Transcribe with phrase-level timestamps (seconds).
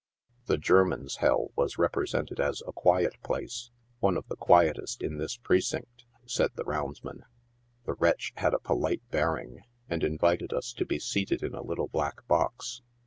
[0.47, 3.69] The German's hell was represented as a" quiet place"
[3.99, 7.23] —"one of the quietest in this precinct," said the roundsman.
[7.85, 11.87] The wretch had a polite bearing, and invited us to be seated in a little
[11.89, 12.81] back box.